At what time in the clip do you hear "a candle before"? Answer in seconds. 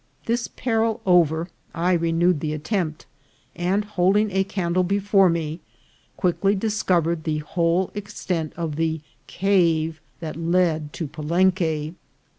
4.31-5.29